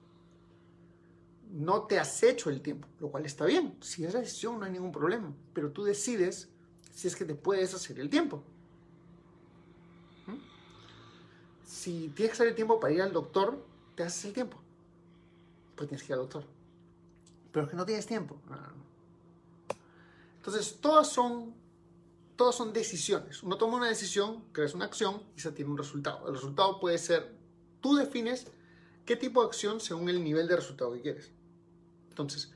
No 1.52 1.82
te 1.82 1.98
has 1.98 2.22
hecho 2.22 2.50
el 2.50 2.60
tiempo, 2.60 2.86
lo 3.00 3.10
cual 3.10 3.26
está 3.26 3.44
bien. 3.44 3.76
Si 3.80 4.04
es 4.04 4.14
la 4.14 4.20
decisión, 4.20 4.58
no 4.58 4.66
hay 4.66 4.72
ningún 4.72 4.92
problema. 4.92 5.32
Pero 5.52 5.72
tú 5.72 5.82
decides 5.82 6.48
si 6.92 7.08
es 7.08 7.16
que 7.16 7.24
te 7.24 7.34
puedes 7.34 7.74
hacer 7.74 7.98
el 7.98 8.08
tiempo. 8.08 8.42
¿Mm? 10.26 10.36
Si 11.64 12.08
tienes 12.14 12.30
que 12.30 12.32
hacer 12.34 12.48
el 12.48 12.54
tiempo 12.54 12.78
para 12.78 12.92
ir 12.92 13.02
al 13.02 13.12
doctor, 13.12 13.64
te 13.96 14.04
haces 14.04 14.26
el 14.26 14.32
tiempo. 14.32 14.58
Pues 15.74 15.88
tienes 15.88 16.06
que 16.06 16.12
ir 16.12 16.14
al 16.14 16.20
doctor. 16.20 16.44
Pero 17.52 17.64
es 17.64 17.70
que 17.70 17.76
no 17.76 17.84
tienes 17.84 18.06
tiempo. 18.06 18.36
Entonces, 20.36 20.78
todas 20.80 21.08
son, 21.08 21.52
todas 22.36 22.54
son 22.54 22.72
decisiones. 22.72 23.42
Uno 23.42 23.56
toma 23.58 23.76
una 23.76 23.88
decisión, 23.88 24.44
creas 24.52 24.74
una 24.74 24.84
acción 24.84 25.22
y 25.36 25.40
se 25.40 25.52
tiene 25.52 25.70
un 25.70 25.78
resultado. 25.78 26.28
El 26.28 26.34
resultado 26.34 26.78
puede 26.78 26.98
ser, 26.98 27.34
tú 27.80 27.96
defines 27.96 28.46
qué 29.04 29.16
tipo 29.16 29.40
de 29.40 29.48
acción 29.48 29.80
según 29.80 30.08
el 30.08 30.22
nivel 30.22 30.48
de 30.48 30.56
resultado 30.56 30.92
que 30.92 31.00
quieres. 31.00 31.30
Entonces, 32.08 32.52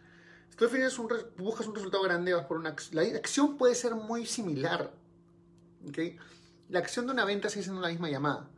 si 0.51 0.57
tú 0.57 0.65
defines 0.65 0.99
un, 0.99 1.09
buscas 1.37 1.67
un 1.67 1.75
resultado 1.75 2.03
grande, 2.03 2.35
vas 2.35 2.47
por 2.47 2.59
una 2.59 2.71
acción. 2.71 2.97
La 2.97 3.17
acción 3.17 3.57
puede 3.57 3.75
ser 3.75 3.95
muy 3.95 4.27
similar. 4.27 4.93
¿okay? 5.89 6.17
La 6.69 6.79
acción 6.79 7.07
de 7.07 7.13
una 7.13 7.25
venta 7.25 7.49
sigue 7.49 7.65
siendo 7.65 7.81
la 7.81 7.89
misma 7.89 8.11
llamada. 8.11 8.51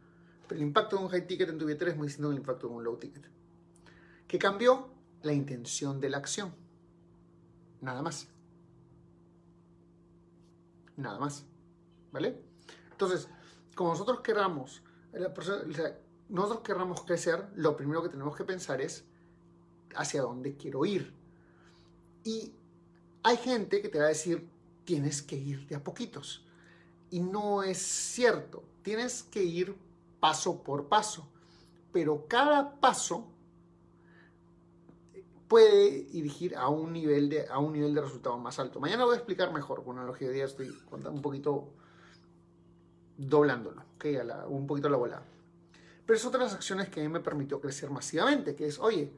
Pero 0.49 0.61
el 0.61 0.67
impacto 0.67 0.97
de 0.97 1.05
un 1.05 1.09
high 1.09 1.27
ticket 1.27 1.49
en 1.49 1.59
tu 1.59 1.67
billetera 1.67 1.91
es 1.91 1.97
muy 1.97 2.07
distinto 2.07 2.31
al 2.31 2.37
impacto 2.37 2.69
de 2.69 2.75
un 2.75 2.85
low 2.85 2.97
ticket. 2.99 3.29
¿Qué 4.29 4.39
cambió? 4.39 4.89
La 5.23 5.33
intención 5.33 6.01
de 6.01 6.11
la 6.11 6.19
acción. 6.19 6.55
Nada 7.81 8.03
más 8.03 8.29
nada 10.97 11.19
más. 11.19 11.45
¿Vale? 12.13 12.43
Entonces, 12.91 13.29
como 13.75 13.91
nosotros 13.91 14.21
querramos, 14.21 14.83
persona, 15.35 15.65
o 15.69 15.73
sea, 15.73 15.99
nosotros 16.29 16.61
querramos 16.61 17.03
crecer, 17.03 17.49
lo 17.55 17.77
primero 17.77 18.03
que 18.03 18.09
tenemos 18.09 18.37
que 18.37 18.45
pensar 18.45 18.81
es 18.81 19.05
hacia 19.95 20.23
dónde 20.23 20.57
quiero 20.57 20.85
ir. 20.85 21.13
Y 22.25 22.53
hay 23.23 23.37
gente 23.37 23.81
que 23.81 23.89
te 23.89 23.99
va 23.99 24.07
a 24.07 24.09
decir, 24.09 24.49
tienes 24.85 25.23
que 25.23 25.37
ir 25.37 25.67
de 25.67 25.77
a 25.77 25.85
poquitos. 25.85 26.45
Y 27.11 27.21
no 27.21 27.63
es 27.63 27.79
cierto, 27.79 28.65
tienes 28.83 29.23
que 29.23 29.43
ir 29.43 29.77
paso 30.21 30.63
por 30.63 30.89
paso. 30.89 31.29
Pero 31.93 32.27
cada 32.27 32.75
paso 32.81 33.29
puede 35.49 36.03
dirigir 36.05 36.57
a 36.57 36.69
un 36.69 36.93
nivel 36.93 37.29
de, 37.29 37.47
a 37.49 37.59
un 37.59 37.73
nivel 37.73 37.95
de 37.95 38.01
resultado 38.01 38.37
más 38.39 38.59
alto. 38.59 38.81
Mañana 38.81 39.05
voy 39.05 39.15
a 39.15 39.19
explicar 39.19 39.53
mejor, 39.53 39.85
con 39.85 39.99
analogía 39.99 40.29
de 40.29 40.35
día 40.35 40.45
estoy 40.45 40.69
un 40.91 41.23
poquito 41.23 41.69
doblándolo, 43.17 43.83
la, 44.03 44.47
un 44.47 44.67
poquito 44.67 44.89
a 44.89 44.91
la 44.91 44.97
volada. 44.97 45.27
Pero 46.07 46.17
es 46.17 46.25
otra 46.25 46.39
de 46.39 46.47
las 46.47 46.55
acciones 46.55 46.89
que 46.89 47.01
a 47.01 47.03
mí 47.03 47.09
me 47.09 47.21
permitió 47.21 47.61
crecer 47.61 47.91
masivamente, 47.91 48.55
que 48.55 48.67
es, 48.67 48.79
oye, 48.79 49.13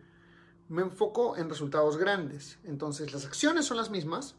me 0.68 0.83
enfoco 0.83 1.37
en 1.37 1.49
resultados 1.49 1.99
grandes. 1.99 2.59
Entonces, 2.64 3.12
las 3.12 3.26
acciones 3.26 3.66
son 3.66 3.76
las 3.76 3.90
mismas, 3.90 4.35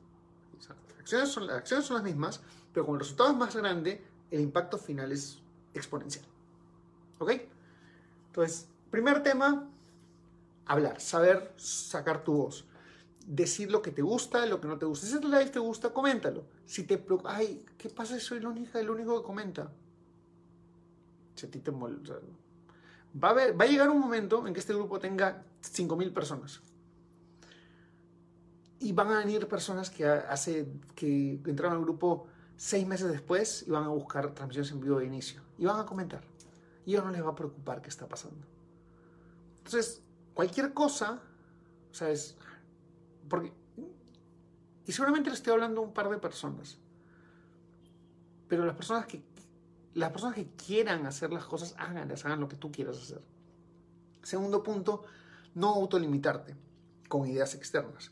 las 0.58 1.00
acciones 1.00 1.30
son, 1.30 1.48
las 1.48 1.58
acciones 1.58 1.86
son 1.86 1.98
las 1.98 2.04
mismas, 2.04 2.42
pero 2.74 2.86
con 2.86 2.96
el 2.96 3.02
resultado 3.02 3.32
es 3.32 3.38
más 3.38 3.56
grande, 3.56 4.04
el 4.32 4.42
impacto 4.42 4.78
final 4.78 5.12
es 5.12 5.40
exponencial. 5.74 6.26
¿Ok? 7.20 7.34
Entonces, 8.28 8.68
primer 8.90 9.22
tema, 9.22 9.68
hablar, 10.66 11.02
saber 11.02 11.54
sacar 11.58 12.24
tu 12.24 12.34
voz, 12.34 12.66
decir 13.26 13.72
lo 13.72 13.82
que 13.82 13.92
te 13.92 14.02
gusta, 14.02 14.46
lo 14.46 14.60
que 14.60 14.68
no 14.68 14.78
te 14.78 14.86
gusta. 14.86 15.06
Si 15.06 15.14
este 15.14 15.28
live 15.28 15.50
te 15.50 15.60
gusta, 15.60 15.94
coméntalo. 15.94 16.46
Si 16.66 16.84
te 16.84 16.98
preocupa, 16.98 17.36
ay, 17.36 17.66
¿qué 17.78 17.90
pasa 17.90 18.16
si 18.16 18.22
soy 18.22 18.40
la 18.40 18.50
única, 18.50 18.80
el 18.80 18.90
único 18.90 19.20
que 19.20 19.26
comenta? 19.26 19.72
Si 21.40 21.48
a. 21.48 22.20
Va 23.24 23.30
a, 23.30 23.34
va 23.54 23.66
a 23.66 23.68
llegar 23.68 23.90
un 23.90 24.00
momento 24.00 24.46
en 24.46 24.54
que 24.54 24.60
este 24.60 24.74
grupo 24.74 25.00
tenga 25.00 25.44
5.000 25.64 26.14
personas. 26.14 26.62
Y 28.80 28.94
van 28.94 29.08
a 29.12 29.20
venir 29.20 29.48
personas 29.48 29.90
que 29.90 30.06
hace 30.06 30.68
que 30.96 31.42
entraron 31.46 31.78
al 31.78 31.84
grupo 31.84 32.28
seis 32.56 32.86
meses 32.86 33.10
después 33.10 33.64
y 33.68 33.72
van 33.72 33.86
a 33.86 33.88
buscar 33.88 34.34
transmisiones 34.34 34.72
en 34.72 34.80
vivo 34.82 35.00
de 35.00 35.06
inicio. 35.06 35.42
Y 35.58 35.66
van 35.66 35.80
a 35.80 35.86
comentar. 35.86 36.22
Y 36.86 36.92
a 36.92 36.94
ellos 36.96 37.06
no 37.06 37.12
les 37.12 37.26
va 37.26 37.30
a 37.30 37.36
preocupar 37.36 37.82
qué 37.82 37.90
está 37.90 38.08
pasando. 38.08 38.46
Entonces, 39.58 40.02
cualquier 40.34 40.74
cosa, 40.74 41.22
o 41.92 41.94
sea, 41.94 42.10
es, 42.10 42.36
porque, 43.28 43.54
y 44.86 44.92
seguramente 44.92 45.30
le 45.30 45.36
estoy 45.36 45.54
hablando 45.54 45.82
a 45.82 45.84
un 45.84 45.94
par 45.94 46.10
de 46.10 46.18
personas, 46.18 46.78
pero 48.48 48.66
las 48.66 48.76
personas 48.76 49.06
que, 49.06 49.22
las 49.94 50.12
personas 50.12 50.36
que 50.36 50.48
quieran 50.48 51.06
hacer 51.06 51.32
las 51.32 51.46
cosas, 51.46 51.76
háganlas, 51.78 52.26
hagan 52.26 52.40
lo 52.40 52.48
que 52.48 52.56
tú 52.56 52.72
quieras 52.72 52.98
hacer. 52.98 53.22
Segundo 54.24 54.64
punto, 54.64 55.04
no 55.56 55.70
autolimitarte 55.70 56.56
con 57.08 57.28
ideas 57.28 57.56
externas. 57.56 58.12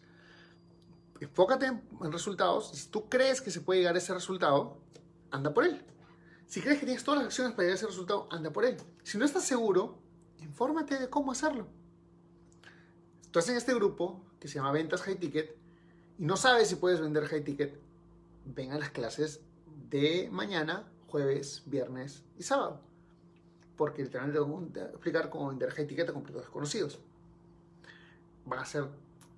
Enfócate 1.20 1.66
en 1.66 2.12
resultados. 2.12 2.72
Si 2.72 2.90
tú 2.90 3.10
crees 3.10 3.42
que 3.42 3.52
se 3.52 3.62
puede 3.62 3.80
llegar 3.80 3.96
a 3.96 3.98
ese 3.98 4.14
resultado, 4.14 4.80
anda 5.32 5.54
por 5.54 5.64
él. 5.66 5.84
Si 6.46 6.62
crees 6.62 6.80
que 6.80 6.86
tienes 6.86 7.04
todas 7.04 7.20
las 7.20 7.28
acciones 7.28 7.54
para 7.54 7.64
llegar 7.64 7.74
a 7.74 7.78
ese 7.78 7.88
resultado, 7.88 8.28
anda 8.32 8.52
por 8.52 8.66
él. 8.66 8.78
Si 9.04 9.18
no 9.18 9.26
estás 9.26 9.44
seguro, 9.44 10.00
infórmate 10.40 10.98
de 10.98 11.10
cómo 11.10 11.32
hacerlo. 11.32 11.68
Estás 13.22 13.50
en 13.50 13.58
este 13.58 13.74
grupo 13.74 14.24
que 14.40 14.48
se 14.48 14.56
llama 14.56 14.72
Ventas 14.72 15.02
High 15.02 15.20
Ticket 15.20 15.58
y 16.18 16.26
no 16.26 16.38
sabes 16.38 16.70
si 16.70 16.76
puedes 16.76 17.02
vender 17.02 17.26
High 17.26 17.44
Ticket, 17.44 17.80
ven 18.46 18.72
a 18.72 18.80
las 18.80 18.92
clases 18.92 19.42
de 19.90 20.30
mañana, 20.32 20.88
jueves, 21.08 21.64
viernes 21.66 22.24
y 22.38 22.44
sábado. 22.44 22.82
Porque 23.76 24.04
literalmente 24.04 24.40
voy 24.40 24.72
a 24.76 24.86
explicar 24.86 25.30
cómo 25.30 25.50
vender 25.50 25.72
High 25.72 25.88
Ticket 25.88 26.10
a 26.10 26.14
completos 26.14 26.44
desconocidos. 26.44 27.00
Van 28.46 28.60
a 28.60 28.66
ser 28.66 28.88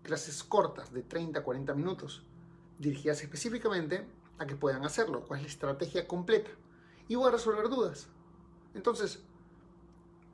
clases 0.04 0.44
cortas 0.44 0.94
de 0.94 1.04
30 1.04 1.40
a 1.40 1.44
40 1.44 1.74
minutos, 1.74 2.24
dirigidas 2.78 3.22
específicamente 3.22 4.08
a 4.38 4.48
que 4.48 4.56
puedan 4.56 4.86
hacerlo, 4.86 5.26
cuál 5.28 5.40
es 5.40 5.46
la 5.46 5.52
estrategia 5.52 6.08
completa. 6.08 6.52
Y 7.08 7.16
voy 7.16 7.28
a 7.28 7.32
resolver 7.32 7.68
dudas. 7.70 8.08
Entonces, 8.74 9.22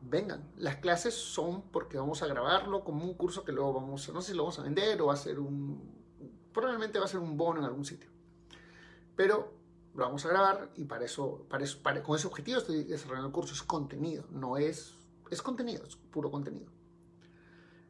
vengan, 0.02 0.48
las 0.58 0.78
clases 0.78 1.14
son 1.14 1.64
porque 1.64 1.98
vamos 1.98 2.22
a 2.22 2.28
grabarlo 2.28 2.84
como 2.84 3.04
un 3.04 3.14
curso 3.16 3.44
que 3.44 3.52
luego 3.52 3.74
vamos, 3.74 4.08
no 4.14 4.22
sé 4.22 4.32
si 4.32 4.38
lo 4.38 4.44
vamos 4.44 4.60
a 4.60 4.64
vender 4.64 5.02
o 5.02 5.08
va 5.08 5.14
a 5.14 5.18
ser 5.18 5.40
un, 5.40 5.82
probablemente 6.54 7.00
va 7.00 7.06
a 7.06 7.08
ser 7.08 7.20
un 7.20 7.38
bono 7.38 7.60
en 7.60 7.66
algún 7.66 7.86
sitio. 7.86 8.10
Pero 9.16 9.55
lo 9.96 10.04
vamos 10.04 10.26
a 10.26 10.30
grabar 10.30 10.72
y 10.76 10.86
para 10.86 11.06
eso, 11.06 11.46
para 11.50 11.64
eso 11.64 11.82
con 12.04 12.16
ese 12.18 12.28
objetivo 12.28 12.60
estoy 12.60 12.84
desarrollando 12.84 13.28
el 13.28 13.34
curso, 13.34 13.54
es 13.54 13.64
contenido, 13.64 14.26
no 14.32 14.58
es, 14.58 14.94
es 15.32 15.42
contenido, 15.42 15.86
es 15.86 15.96
puro 15.96 16.30
contenido. 16.30 16.72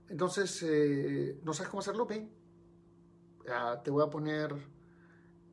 Entonces, 0.08 0.62
eh, 0.64 1.40
¿no 1.44 1.54
sabes 1.54 1.70
cómo 1.70 1.80
hacerlo? 1.80 2.06
Ven, 2.06 2.30
te 3.84 3.90
voy 3.90 4.04
a 4.04 4.10
poner 4.10 4.56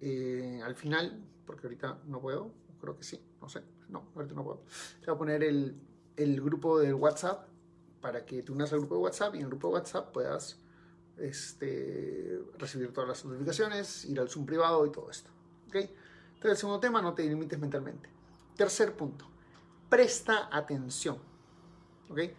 eh, 0.00 0.60
al 0.62 0.74
final, 0.74 1.24
porque 1.46 1.66
ahorita 1.66 2.02
no 2.06 2.20
puedo, 2.20 2.52
creo 2.80 2.96
que 2.96 3.04
sí, 3.04 3.24
no 3.40 3.48
sé, 3.48 3.62
no, 3.88 4.10
ahorita 4.14 4.34
no 4.34 4.44
puedo. 4.44 4.64
Te 5.00 5.06
voy 5.06 5.14
a 5.14 5.18
poner 5.18 5.42
el, 5.42 6.40
grupo 6.42 6.78
de 6.78 6.92
WhatsApp 6.92 7.48
para 8.02 8.26
que 8.26 8.42
te 8.42 8.52
unas 8.52 8.72
al 8.72 8.80
grupo 8.80 8.96
de 8.96 9.00
WhatsApp 9.02 9.34
y 9.34 9.38
en 9.38 9.44
el 9.44 9.48
grupo 9.48 9.68
de 9.68 9.74
WhatsApp 9.74 10.12
puedas 10.12 10.58
este, 11.16 12.42
recibir 12.58 12.92
todas 12.92 13.08
las 13.08 13.24
notificaciones, 13.24 14.04
ir 14.04 14.20
al 14.20 14.28
Zoom 14.28 14.44
privado 14.44 14.84
y 14.84 14.92
todo 14.92 15.10
esto. 15.10 15.30
¿okay? 15.68 15.94
Entonces, 16.42 16.58
el 16.58 16.60
segundo 16.62 16.80
tema, 16.80 17.00
no 17.00 17.14
te 17.14 17.22
limites 17.22 17.56
mentalmente. 17.56 18.08
Tercer 18.56 18.96
punto, 18.96 19.24
presta 19.88 20.48
atención. 20.50 21.16
¿okay? 22.08 22.34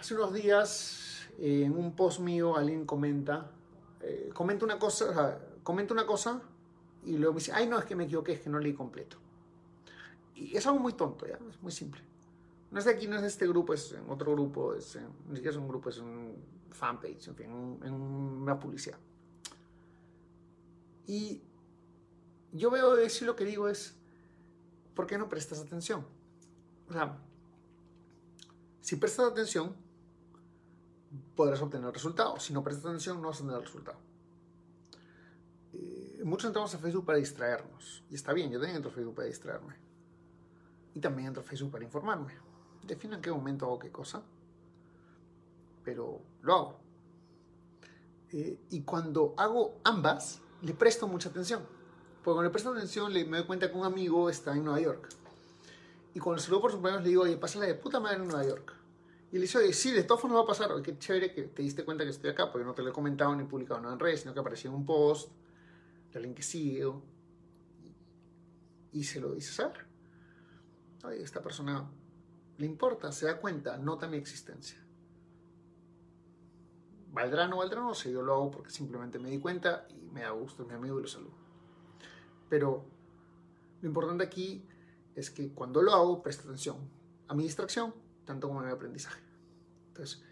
Hace 0.00 0.14
unos 0.16 0.34
días, 0.34 1.28
en 1.38 1.76
un 1.76 1.94
post 1.94 2.18
mío, 2.18 2.56
alguien 2.56 2.86
comenta, 2.86 3.52
eh, 4.00 4.30
comenta 4.34 4.64
una 4.64 4.80
cosa, 4.80 5.38
comenta 5.62 5.94
una 5.94 6.06
cosa 6.06 6.42
y 7.04 7.18
luego 7.18 7.34
me 7.34 7.38
dice, 7.38 7.52
ay 7.54 7.68
no, 7.68 7.78
es 7.78 7.84
que 7.84 7.94
me 7.94 8.02
equivoqué, 8.02 8.32
es 8.32 8.40
que 8.40 8.50
no 8.50 8.58
leí 8.58 8.74
completo. 8.74 9.18
Y 10.34 10.56
es 10.56 10.66
algo 10.66 10.80
muy 10.80 10.94
tonto, 10.94 11.24
¿ya? 11.24 11.38
Es 11.48 11.62
muy 11.62 11.70
simple. 11.70 12.00
No 12.72 12.80
es 12.80 12.84
de 12.84 12.90
aquí, 12.90 13.06
no 13.06 13.14
es 13.14 13.22
de 13.22 13.28
este 13.28 13.46
grupo, 13.46 13.74
es 13.74 13.92
en 13.92 14.10
otro 14.10 14.32
grupo, 14.32 14.74
es 14.74 14.98
ni 15.28 15.36
siquiera 15.36 15.52
es 15.52 15.56
un 15.56 15.68
grupo, 15.68 15.90
es 15.90 15.98
un 15.98 16.34
fanpage, 16.72 17.28
en 17.28 17.36
fin, 17.36 17.78
en 17.84 17.92
una 17.92 18.58
publicidad. 18.58 18.98
Y 21.06 21.40
yo 22.56 22.70
veo 22.70 22.96
eso 22.96 23.24
y 23.24 23.26
lo 23.26 23.36
que 23.36 23.44
digo 23.44 23.68
es, 23.68 23.94
¿por 24.94 25.06
qué 25.06 25.18
no 25.18 25.28
prestas 25.28 25.60
atención? 25.60 26.06
O 26.88 26.92
sea, 26.92 27.18
si 28.80 28.96
prestas 28.96 29.32
atención, 29.32 29.74
podrás 31.34 31.60
obtener 31.60 31.90
resultados. 31.90 32.42
Si 32.44 32.52
no 32.52 32.62
prestas 32.62 32.86
atención, 32.86 33.20
no 33.20 33.28
vas 33.28 33.40
a 33.40 33.44
tener 33.44 33.60
resultado. 33.60 33.98
Eh, 35.72 36.20
muchos 36.24 36.46
entramos 36.48 36.74
a 36.74 36.78
Facebook 36.78 37.04
para 37.04 37.18
distraernos. 37.18 38.04
Y 38.10 38.14
está 38.14 38.32
bien, 38.32 38.50
yo 38.50 38.58
también 38.58 38.76
entro 38.76 38.90
a 38.90 38.94
Facebook 38.94 39.16
para 39.16 39.28
distraerme 39.28 39.86
y 40.96 41.00
también 41.00 41.28
entro 41.28 41.42
a 41.42 41.44
Facebook 41.44 41.72
para 41.72 41.84
informarme. 41.84 42.32
Defino 42.82 43.16
en 43.16 43.20
qué 43.20 43.30
momento 43.30 43.66
hago 43.66 43.78
qué 43.78 43.92
cosa, 43.92 44.22
pero 45.84 46.22
lo 46.40 46.54
hago. 46.54 46.80
Eh, 48.32 48.58
y 48.70 48.80
cuando 48.80 49.34
hago 49.36 49.78
ambas, 49.84 50.40
le 50.62 50.72
presto 50.72 51.06
mucha 51.06 51.28
atención. 51.28 51.66
Porque 52.26 52.34
cuando 52.34 52.42
le 52.42 52.50
presto 52.50 52.70
atención, 52.70 53.12
le, 53.12 53.24
me 53.24 53.36
doy 53.36 53.46
cuenta 53.46 53.70
que 53.70 53.78
un 53.78 53.84
amigo 53.84 54.28
está 54.28 54.50
en 54.50 54.64
Nueva 54.64 54.80
York. 54.80 55.08
Y 56.12 56.18
cuando 56.18 56.42
saludo 56.42 56.62
por 56.62 56.72
su 56.72 56.78
cumpleaños, 56.78 57.04
le 57.04 57.10
digo, 57.10 57.22
oye, 57.22 57.36
pásala 57.36 57.66
de 57.66 57.76
puta 57.76 58.00
madre 58.00 58.16
en 58.16 58.26
Nueva 58.26 58.44
York. 58.44 58.74
Y 59.30 59.36
le 59.36 59.42
dice, 59.42 59.58
oye, 59.58 59.72
sí, 59.72 59.92
de 59.92 60.02
todas 60.02 60.22
formas 60.22 60.40
va 60.40 60.42
a 60.42 60.46
pasar. 60.46 60.72
Oye, 60.72 60.82
qué 60.82 60.98
chévere 60.98 61.32
que 61.32 61.42
te 61.42 61.62
diste 61.62 61.84
cuenta 61.84 62.02
que 62.02 62.10
estoy 62.10 62.30
acá, 62.30 62.50
porque 62.50 62.64
no 62.64 62.74
te 62.74 62.82
lo 62.82 62.90
he 62.90 62.92
comentado 62.92 63.36
ni 63.36 63.44
publicado 63.44 63.80
nada 63.80 63.94
en 63.94 64.00
redes, 64.00 64.22
sino 64.22 64.34
que 64.34 64.40
apareció 64.40 64.70
en 64.70 64.74
un 64.74 64.84
post 64.84 65.30
de 66.10 66.18
alguien 66.18 66.34
que 66.34 66.42
sigue. 66.42 66.92
Y 68.90 69.04
se 69.04 69.20
lo 69.20 69.32
dice 69.32 69.52
saber 69.52 69.86
esta 71.20 71.40
persona 71.40 71.88
le 72.58 72.66
importa, 72.66 73.12
se 73.12 73.26
da 73.26 73.38
cuenta, 73.38 73.78
nota 73.78 74.08
mi 74.08 74.16
existencia. 74.16 74.84
¿Valdrá 77.12 77.44
o 77.44 77.48
no 77.48 77.58
valdrá? 77.58 77.82
No 77.82 77.94
sé, 77.94 78.10
yo 78.10 78.20
lo 78.20 78.34
hago 78.34 78.50
porque 78.50 78.70
simplemente 78.70 79.20
me 79.20 79.30
di 79.30 79.38
cuenta 79.38 79.86
y 79.90 80.10
me 80.10 80.22
da 80.22 80.30
gusto, 80.30 80.64
mi 80.64 80.74
amigo 80.74 80.98
y 80.98 81.02
lo 81.02 81.08
saludo. 81.08 81.45
Pero 82.48 82.84
lo 83.82 83.88
importante 83.88 84.24
aquí 84.24 84.64
es 85.14 85.30
que 85.30 85.52
cuando 85.52 85.82
lo 85.82 85.92
hago, 85.92 86.22
presta 86.22 86.44
atención 86.44 86.76
a 87.28 87.34
mi 87.34 87.42
distracción, 87.44 87.94
tanto 88.24 88.48
como 88.48 88.60
a 88.60 88.64
mi 88.64 88.70
aprendizaje. 88.70 89.20
Entonces, 89.88 90.22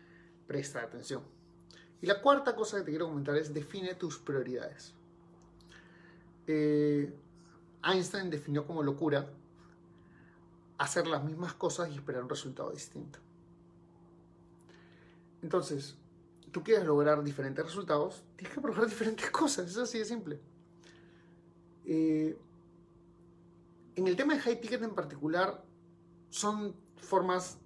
presta 0.47 0.83
atención. 0.83 1.23
Y 2.01 2.07
la 2.07 2.21
cuarta 2.21 2.55
cosa 2.55 2.79
que 2.79 2.85
te 2.85 2.91
quiero 2.91 3.09
comentar 3.09 3.37
es 3.37 3.55
define 3.55 3.95
tus 3.95 4.19
prioridades. 4.19 4.93
Eh, 6.47 7.13
Einstein 7.83 8.31
definió 8.31 8.67
como 8.67 8.83
locura 8.83 9.27
hacer 10.79 11.07
las 11.07 11.25
mismas 11.25 11.55
cosas 11.55 11.91
y 11.91 11.95
esperar 11.95 12.23
un 12.23 12.29
resultado 12.29 12.71
distinto. 12.71 13.19
Entonces, 15.43 15.97
tú 16.51 16.63
quieres 16.63 16.87
lograr 16.87 17.23
diferentes 17.23 17.65
resultados, 17.65 18.23
tienes 18.37 18.55
que 18.55 18.61
probar 18.61 18.87
diferentes 18.89 19.31
cosas, 19.31 19.71
es 19.71 19.77
así 19.77 19.99
de 19.99 20.05
simple. 20.05 20.41
Eh, 21.85 22.37
en 23.97 24.09
el 24.09 24.17
tema 24.17 24.35
de 24.35 24.41
high 24.41 24.61
ticket 24.61 24.83
en 24.83 24.95
particular, 24.95 25.63
son 26.31 26.75
formas 26.97 27.59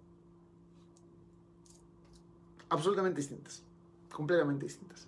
absolutamente 2.69 3.21
distintas, 3.21 3.63
completamente 4.13 4.67
distintas. 4.67 5.07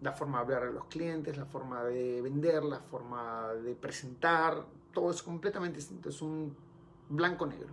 La 0.00 0.12
forma 0.12 0.38
de 0.38 0.44
hablar 0.44 0.70
a 0.70 0.72
los 0.72 0.84
clientes, 0.86 1.36
la 1.36 1.46
forma 1.46 1.84
de 1.84 2.22
vender, 2.22 2.64
la 2.64 2.80
forma 2.80 3.48
de 3.54 3.74
presentar, 3.74 4.64
todo 4.92 5.10
es 5.10 5.22
completamente 5.22 5.76
distinto. 5.76 6.08
Es 6.08 6.22
un 6.22 6.56
blanco-negro. 7.08 7.68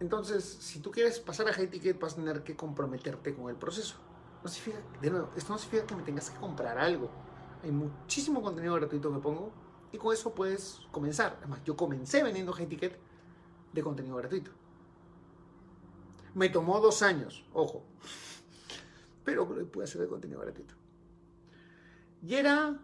Entonces, 0.00 0.44
si 0.44 0.80
tú 0.80 0.90
quieres 0.90 1.20
pasar 1.20 1.48
a 1.48 1.52
High 1.52 1.68
Ticket, 1.68 2.00
vas 2.00 2.14
a 2.14 2.16
tener 2.16 2.42
que 2.42 2.56
comprometerte 2.56 3.34
con 3.34 3.50
el 3.50 3.56
proceso. 3.56 3.96
No 4.42 4.48
significa, 4.48 4.82
de 5.00 5.10
nuevo, 5.10 5.30
esto 5.36 5.52
no 5.52 5.58
significa 5.58 5.86
que 5.86 5.94
me 5.94 6.02
tengas 6.02 6.30
que 6.30 6.38
comprar 6.38 6.78
algo. 6.78 7.10
Hay 7.62 7.70
muchísimo 7.70 8.42
contenido 8.42 8.74
gratuito 8.74 9.12
que 9.12 9.18
pongo 9.18 9.52
y 9.92 9.98
con 9.98 10.14
eso 10.14 10.34
puedes 10.34 10.80
comenzar. 10.90 11.36
Además, 11.38 11.60
yo 11.64 11.76
comencé 11.76 12.22
vendiendo 12.22 12.52
High 12.52 12.66
Ticket 12.66 12.98
de 13.72 13.82
contenido 13.82 14.16
gratuito. 14.16 14.50
Me 16.34 16.48
tomó 16.48 16.80
dos 16.80 17.02
años, 17.02 17.44
ojo, 17.52 17.84
pero 19.24 19.48
pude 19.48 19.84
hacer 19.84 20.00
de 20.00 20.08
contenido 20.08 20.40
gratuito. 20.40 20.74
Y 22.22 22.34
era 22.34 22.78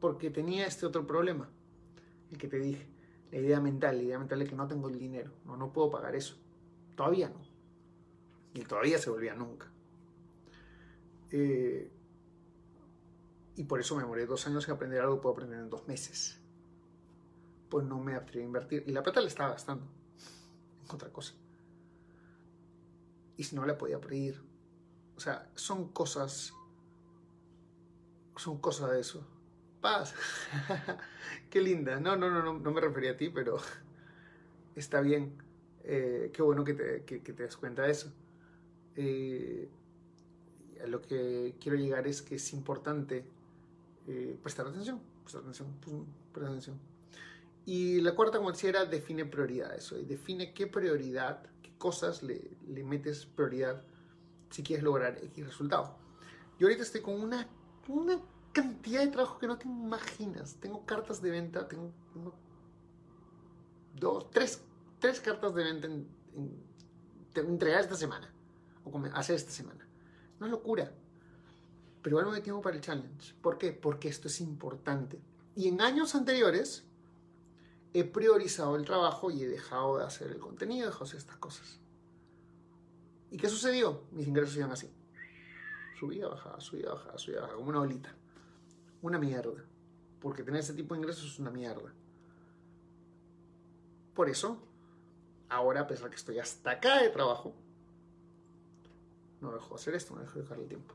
porque 0.00 0.30
tenía 0.30 0.66
este 0.66 0.86
otro 0.86 1.06
problema, 1.06 1.48
el 2.30 2.38
que 2.38 2.48
te 2.48 2.58
dije 2.58 2.90
la 3.30 3.38
idea 3.38 3.60
mental, 3.60 3.96
la 3.96 4.02
idea 4.02 4.18
mental 4.18 4.42
es 4.42 4.48
que 4.48 4.56
no 4.56 4.66
tengo 4.66 4.88
el 4.88 4.98
dinero, 4.98 5.30
no, 5.44 5.56
no 5.56 5.72
puedo 5.72 5.90
pagar 5.90 6.14
eso. 6.16 6.36
Todavía 6.96 7.28
no. 7.28 7.40
Y 8.54 8.64
todavía 8.64 8.98
se 8.98 9.10
volvía 9.10 9.34
nunca. 9.34 9.70
Eh, 11.30 11.90
y 13.56 13.64
por 13.64 13.80
eso 13.80 13.96
me 13.96 14.02
demoré 14.02 14.26
dos 14.26 14.46
años 14.46 14.66
en 14.68 14.74
aprender 14.74 15.00
algo 15.00 15.16
que 15.16 15.22
puedo 15.22 15.34
aprender 15.34 15.58
en 15.58 15.70
dos 15.70 15.86
meses. 15.86 16.40
Pues 17.68 17.84
no 17.86 17.98
me 17.98 18.14
atreví 18.14 18.42
a 18.42 18.46
invertir. 18.46 18.84
Y 18.86 18.92
la 18.92 19.02
plata 19.02 19.20
la 19.20 19.28
estaba 19.28 19.50
gastando 19.50 19.84
en 20.84 20.94
otra 20.94 21.10
cosa. 21.10 21.34
Y 23.36 23.44
si 23.44 23.56
no 23.56 23.64
la 23.64 23.78
podía 23.78 24.00
pedir. 24.00 24.42
O 25.16 25.20
sea, 25.20 25.50
son 25.54 25.88
cosas. 25.88 26.52
Son 28.36 28.58
cosas 28.58 28.90
de 28.90 29.00
eso 29.00 29.26
paz. 29.80 30.14
Qué 31.50 31.60
linda. 31.60 31.98
No, 32.00 32.16
no, 32.16 32.30
no, 32.30 32.58
no, 32.58 32.70
me 32.70 32.80
refería 32.80 33.12
a 33.12 33.16
ti, 33.16 33.30
pero 33.30 33.58
está 34.76 35.00
bien. 35.00 35.36
Eh, 35.84 36.30
qué 36.32 36.42
bueno 36.42 36.62
que 36.62 36.74
te, 36.74 37.04
que, 37.04 37.18
te, 37.20 37.42
das 37.42 37.56
cuenta 37.56 37.82
de 37.82 37.90
eso. 37.90 38.12
Eh, 38.96 39.68
a 40.82 40.86
lo 40.86 41.00
que 41.00 41.54
quiero 41.60 41.76
llegar 41.76 42.06
es 42.06 42.22
que 42.22 42.36
es 42.36 42.52
importante 42.52 43.24
eh, 44.06 44.38
prestar 44.42 44.66
atención. 44.66 45.00
Prestar 45.22 45.42
atención, 45.42 45.68
prestar 46.32 46.50
atención. 46.50 46.78
Y 47.66 48.00
la 48.00 48.14
cuarta, 48.14 48.38
como 48.38 48.52
decía, 48.52 48.70
era 48.70 48.84
define 48.84 49.24
prioridades. 49.24 49.94
Define 50.06 50.52
qué 50.52 50.66
prioridad, 50.66 51.42
qué 51.62 51.72
cosas 51.78 52.22
le, 52.22 52.50
le 52.66 52.82
metes 52.84 53.26
prioridad 53.26 53.82
si 54.50 54.62
quieres 54.62 54.84
lograr 54.84 55.18
X 55.22 55.46
resultado. 55.46 55.96
Yo 56.58 56.66
ahorita 56.66 56.82
estoy 56.82 57.00
con 57.00 57.20
una, 57.20 57.48
una 57.88 58.20
cantidad 58.52 59.00
de 59.00 59.08
trabajo 59.08 59.38
que 59.38 59.46
no 59.46 59.56
te 59.56 59.66
imaginas. 59.66 60.56
Tengo 60.56 60.84
cartas 60.84 61.22
de 61.22 61.30
venta, 61.30 61.68
tengo, 61.68 61.92
dos, 63.98 64.30
tres, 64.30 64.62
tres 64.98 65.20
cartas 65.20 65.54
de 65.54 65.64
venta 65.64 65.86
en, 65.86 66.08
entregar 67.34 67.80
esta 67.80 67.94
semana 67.94 68.30
o 68.84 68.98
hacer 69.14 69.36
esta 69.36 69.52
semana. 69.52 69.86
Una 70.38 70.48
locura. 70.48 70.92
Pero 72.02 72.14
igual 72.14 72.26
no 72.26 72.32
me 72.32 72.40
tiempo 72.40 72.62
para 72.62 72.76
el 72.76 72.82
challenge. 72.82 73.34
¿Por 73.42 73.58
qué? 73.58 73.72
Porque 73.72 74.08
esto 74.08 74.28
es 74.28 74.40
importante. 74.40 75.20
Y 75.54 75.68
en 75.68 75.80
años 75.80 76.14
anteriores 76.14 76.84
he 77.92 78.04
priorizado 78.04 78.76
el 78.76 78.84
trabajo 78.84 79.30
y 79.30 79.42
he 79.42 79.48
dejado 79.48 79.98
de 79.98 80.04
hacer 80.04 80.30
el 80.30 80.38
contenido, 80.38 80.84
he 80.84 80.86
dejado 80.86 81.04
de 81.04 81.08
hacer 81.10 81.20
estas 81.20 81.36
cosas. 81.36 81.80
¿Y 83.30 83.36
qué 83.36 83.48
sucedió? 83.48 84.04
Mis 84.12 84.26
ingresos 84.26 84.56
iban 84.56 84.72
así. 84.72 84.90
Subía, 85.98 86.28
bajaba, 86.28 86.60
subía, 86.60 86.90
bajaba, 86.90 87.18
subía, 87.18 87.40
bajaba, 87.40 87.56
como 87.56 87.70
una 87.70 87.80
bolita 87.80 88.14
una 89.02 89.18
mierda. 89.18 89.64
Porque 90.20 90.42
tener 90.42 90.60
ese 90.60 90.74
tipo 90.74 90.94
de 90.94 91.00
ingresos 91.00 91.24
es 91.24 91.38
una 91.38 91.50
mierda. 91.50 91.92
Por 94.14 94.28
eso, 94.28 94.58
ahora, 95.48 95.82
a 95.82 95.86
pesar 95.86 96.10
que 96.10 96.16
estoy 96.16 96.38
hasta 96.38 96.72
acá 96.72 97.02
de 97.02 97.08
trabajo, 97.08 97.54
no 99.40 99.52
dejo 99.52 99.70
de 99.70 99.74
hacer 99.76 99.94
esto, 99.94 100.14
no 100.14 100.20
dejo 100.20 100.34
de 100.34 100.42
dejarle 100.42 100.66
tiempo. 100.66 100.94